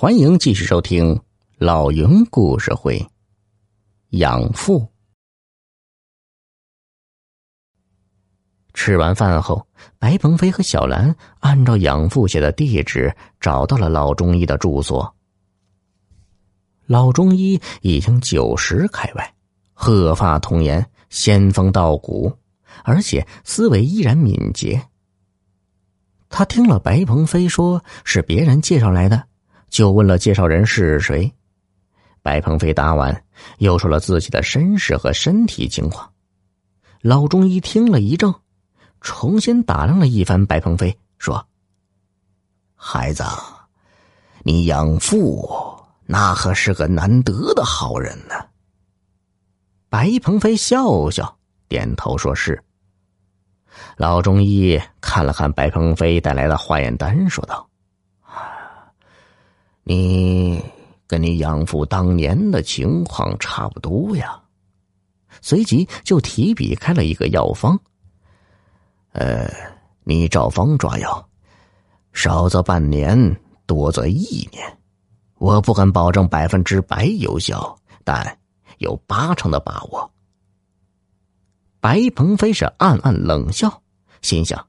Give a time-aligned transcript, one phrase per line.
[0.00, 1.20] 欢迎继续收听
[1.56, 3.04] 老云故事会。
[4.10, 4.88] 养父。
[8.74, 9.66] 吃完饭后，
[9.98, 15.12] 白鹏飞和小兰按照养父写的地址找到了老中医的住所。
[16.86, 19.34] 老中医已经九十开外，
[19.72, 22.32] 鹤发童颜，仙风道骨，
[22.84, 24.80] 而且思维依然敏捷。
[26.28, 29.24] 他听了白鹏飞说是别人介绍来的。
[29.68, 31.32] 就问了介绍人是谁，
[32.22, 33.24] 白鹏飞答完，
[33.58, 36.10] 又说了自己的身世和身体情况。
[37.00, 38.34] 老中医听了一怔，
[39.00, 41.46] 重新打量了一番白鹏飞，说
[42.74, 43.22] ：“孩子，
[44.42, 48.34] 你养父那可是个难得的好人呢。”
[49.90, 51.38] 白鹏飞笑笑，
[51.68, 52.60] 点头说是。
[53.96, 57.67] 老中医看了看白鹏飞带来的化验单，说道。
[59.88, 60.62] 你
[61.06, 64.38] 跟你养父当年的情况差不多呀，
[65.40, 67.80] 随即就提笔开了一个药方。
[69.12, 69.50] 呃，
[70.04, 71.26] 你照方抓药，
[72.12, 74.62] 少则半年，多则一年。
[75.38, 78.38] 我不敢保证百分之百有效，但
[78.76, 80.10] 有八成的把握。
[81.80, 83.82] 白鹏飞是暗暗冷笑，
[84.20, 84.62] 心想：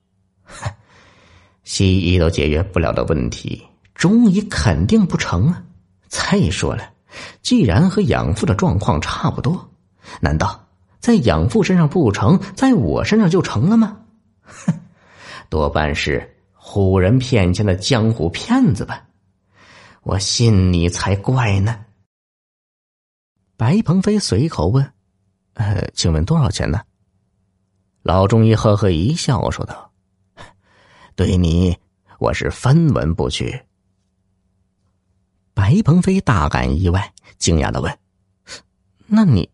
[1.66, 3.62] 西医都解决不了的问题。
[4.00, 5.62] 中医肯定不成啊！
[6.08, 6.94] 再说了，
[7.42, 9.70] 既然和养父的状况差不多，
[10.22, 10.66] 难道
[11.02, 13.98] 在养父身上不成，在我身上就成了吗？
[14.44, 14.74] 哼，
[15.50, 19.04] 多半是唬人骗钱的江湖骗子吧！
[20.04, 21.86] 我信你才怪呢。
[23.58, 24.94] 白鹏飞随口问
[25.56, 26.80] ：“呃，请问多少钱呢？”
[28.02, 29.92] 老中医呵呵一笑，说道
[31.18, 31.78] ：“对你，
[32.18, 33.60] 我是分文不取。”
[35.60, 38.00] 白鹏飞大感意外，惊讶的问
[39.08, 39.50] ：“那你，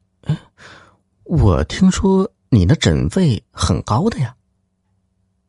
[1.24, 4.36] 我听说你的诊费很高的呀？”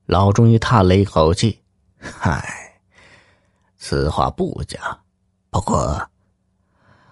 [0.07, 1.61] 老中医叹了一口气
[2.01, 2.81] ：“嗨，
[3.77, 4.99] 此话不假。
[5.51, 6.09] 不过，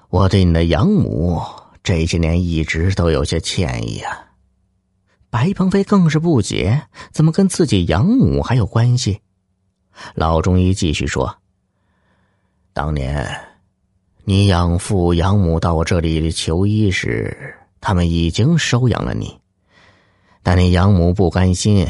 [0.09, 1.43] 我对你的养母
[1.83, 4.31] 这些年一直都有些歉意啊。”
[5.29, 9.21] 白鹏飞更是不解，怎么跟自己养母还有关系？
[10.15, 11.43] 老中医继续说。
[12.75, 13.25] 当年，
[14.25, 19.39] 你养父养母到我这里求医时，他们已经收养了你，
[20.43, 21.87] 但你养母不甘心，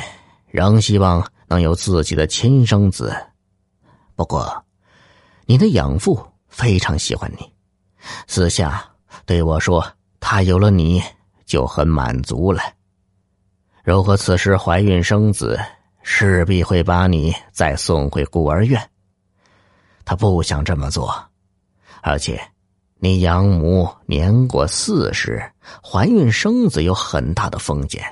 [0.47, 3.17] 仍希望能有自己的亲生子。
[4.15, 4.63] 不过，
[5.47, 7.51] 你的养父非常喜欢你，
[8.27, 8.85] 私下
[9.25, 9.83] 对我说，
[10.21, 11.03] 他有了你
[11.47, 12.61] 就很满足了。
[13.85, 15.59] 如果此时怀孕生子，
[16.03, 18.79] 势必会把你再送回孤儿院。
[20.05, 21.13] 他不想这么做，
[22.03, 22.41] 而且，
[22.97, 25.43] 你养母年过四十，
[25.83, 28.03] 怀孕生子有很大的风险。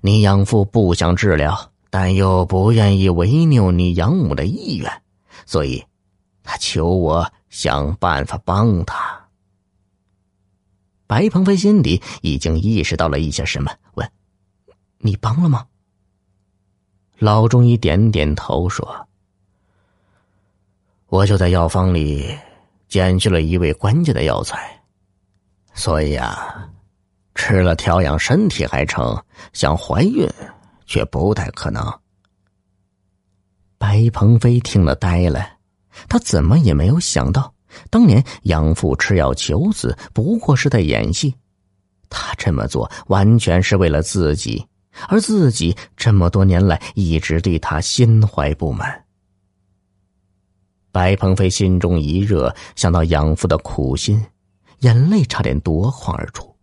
[0.00, 5.02] 你养父不想治疗，但又不愿意违拗你养母的意愿，
[5.44, 5.84] 所以，
[6.42, 9.28] 他求我想办法帮他。
[11.06, 14.10] 白鹏飞心里已经意识到了一些什么，问
[14.98, 15.66] ：“你帮了吗？”
[17.18, 19.07] 老中医点点头说。
[21.08, 22.36] 我就在药方里
[22.86, 24.82] 减去了一味关键的药材，
[25.72, 26.68] 所以啊，
[27.34, 29.18] 吃了调养身体还成，
[29.54, 30.28] 想怀孕
[30.84, 31.82] 却不太可能。
[33.78, 35.46] 白鹏飞听了呆了，
[36.10, 37.54] 他怎么也没有想到，
[37.88, 41.34] 当年养父吃药求子不过是在演戏，
[42.10, 44.62] 他这么做完全是为了自己，
[45.08, 49.04] 而自己这么多年来一直对他心怀不满。
[50.90, 54.24] 白鹏飞心中一热，想到养父的苦心，
[54.80, 56.56] 眼泪差点夺眶而出。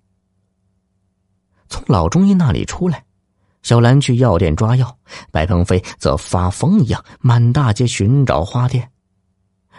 [1.69, 3.05] 从老中医那里出来，
[3.61, 4.97] 小兰去药店抓药，
[5.31, 8.89] 白鹏飞则发疯一样满大街寻找花店。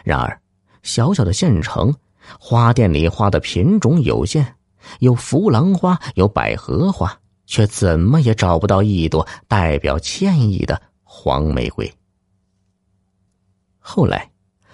[0.04, 0.40] 然而，
[0.82, 1.92] 小小的县城，
[2.38, 4.54] 花店里花的品种有限，
[5.00, 11.92] 有扶郎花，有百合花，却怎么也找不到一朵代表歉意的黄玫瑰。
[13.80, 14.30] 后来。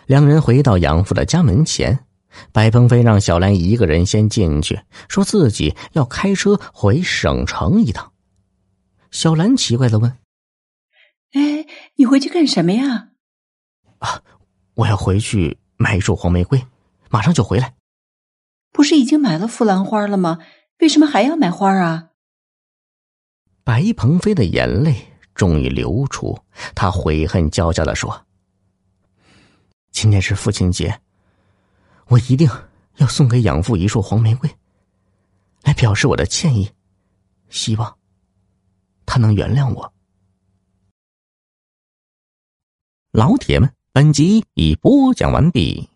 [0.06, 2.06] 两人回到养父的家门前，
[2.52, 8.12] 白鹏飞让小兰一个人先进去，说自己要开车回省城一趟。
[9.10, 10.18] 小兰奇怪的问
[11.32, 11.66] ：“哎，
[11.96, 13.10] 你回去干什么呀
[13.98, 14.22] ？”“啊，
[14.74, 16.66] 我要回去买一束黄玫瑰，
[17.10, 17.74] 马上就回来。
[18.72, 20.38] ”“不是已经买了富兰花了吗？
[20.80, 22.08] 为什么还要买花啊？”
[23.64, 24.96] 白鹏飞的眼泪
[25.34, 26.36] 终于流出，
[26.74, 28.26] 他悔恨交加的说。
[29.92, 31.00] 今天是父亲节，
[32.06, 32.48] 我一定
[32.96, 34.50] 要送给养父一束黄玫瑰，
[35.62, 36.68] 来表示我的歉意，
[37.50, 37.98] 希望
[39.06, 39.92] 他能原谅我。
[43.12, 45.88] 老铁们，本集已播讲完毕，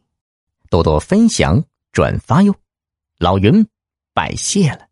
[0.68, 2.54] 多多分享转发哟，
[3.18, 3.66] 老云
[4.12, 4.86] 拜谢了。